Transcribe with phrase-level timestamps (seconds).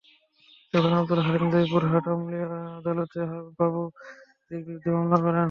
[0.73, 2.37] তখন আবদুল হালিম জয়পুরহাট আমলি
[2.77, 3.19] আদালতে
[3.57, 3.81] বাবু
[4.41, 5.39] কাজীর বিরুদ্ধে মামলা করেন।